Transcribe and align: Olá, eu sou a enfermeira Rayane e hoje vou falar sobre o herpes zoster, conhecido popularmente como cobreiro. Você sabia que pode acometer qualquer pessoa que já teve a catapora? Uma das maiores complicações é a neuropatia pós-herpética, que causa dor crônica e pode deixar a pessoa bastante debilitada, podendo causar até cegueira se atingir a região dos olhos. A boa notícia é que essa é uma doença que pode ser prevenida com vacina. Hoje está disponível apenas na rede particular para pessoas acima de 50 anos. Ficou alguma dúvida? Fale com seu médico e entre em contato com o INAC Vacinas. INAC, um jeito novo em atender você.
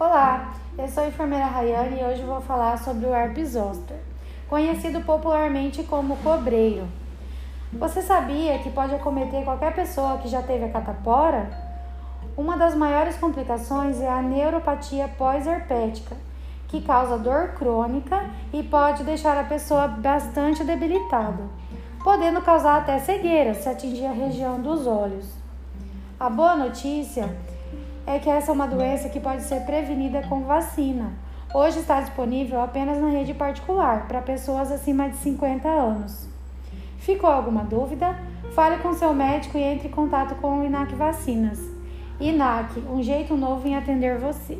Olá, 0.00 0.54
eu 0.78 0.86
sou 0.86 1.02
a 1.02 1.08
enfermeira 1.08 1.46
Rayane 1.46 2.00
e 2.00 2.04
hoje 2.04 2.22
vou 2.22 2.40
falar 2.40 2.78
sobre 2.78 3.04
o 3.04 3.12
herpes 3.12 3.54
zoster, 3.54 3.96
conhecido 4.48 5.00
popularmente 5.00 5.82
como 5.82 6.16
cobreiro. 6.18 6.86
Você 7.72 8.00
sabia 8.00 8.60
que 8.60 8.70
pode 8.70 8.94
acometer 8.94 9.42
qualquer 9.42 9.74
pessoa 9.74 10.18
que 10.18 10.28
já 10.28 10.40
teve 10.40 10.66
a 10.66 10.70
catapora? 10.70 11.50
Uma 12.36 12.56
das 12.56 12.76
maiores 12.76 13.16
complicações 13.16 14.00
é 14.00 14.08
a 14.08 14.22
neuropatia 14.22 15.08
pós-herpética, 15.18 16.16
que 16.68 16.80
causa 16.80 17.18
dor 17.18 17.54
crônica 17.54 18.24
e 18.52 18.62
pode 18.62 19.02
deixar 19.02 19.36
a 19.36 19.42
pessoa 19.42 19.88
bastante 19.88 20.62
debilitada, 20.62 21.42
podendo 22.04 22.40
causar 22.40 22.76
até 22.76 23.00
cegueira 23.00 23.52
se 23.52 23.68
atingir 23.68 24.06
a 24.06 24.12
região 24.12 24.60
dos 24.60 24.86
olhos. 24.86 25.26
A 26.20 26.30
boa 26.30 26.54
notícia 26.54 27.24
é 27.24 27.57
que 28.18 28.30
essa 28.30 28.50
é 28.50 28.54
uma 28.54 28.66
doença 28.66 29.08
que 29.08 29.20
pode 29.20 29.42
ser 29.42 29.66
prevenida 29.66 30.22
com 30.28 30.44
vacina. 30.44 31.12
Hoje 31.52 31.80
está 31.80 32.00
disponível 32.00 32.60
apenas 32.60 32.98
na 32.98 33.08
rede 33.08 33.34
particular 33.34 34.06
para 34.06 34.22
pessoas 34.22 34.70
acima 34.70 35.08
de 35.08 35.16
50 35.16 35.68
anos. 35.68 36.28
Ficou 36.98 37.28
alguma 37.28 37.64
dúvida? 37.64 38.18
Fale 38.54 38.78
com 38.78 38.92
seu 38.94 39.12
médico 39.12 39.58
e 39.58 39.62
entre 39.62 39.88
em 39.88 39.90
contato 39.90 40.34
com 40.36 40.60
o 40.60 40.64
INAC 40.64 40.94
Vacinas. 40.94 41.58
INAC, 42.20 42.78
um 42.90 43.02
jeito 43.02 43.36
novo 43.36 43.66
em 43.66 43.76
atender 43.76 44.18
você. 44.18 44.58